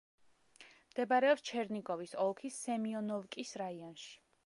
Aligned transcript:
მდებარეობს 0.93 1.45
ჩერნიგოვის 1.51 2.17
ოლქის 2.25 2.61
სემიონოვკის 2.69 3.57
რაიონში. 3.65 4.15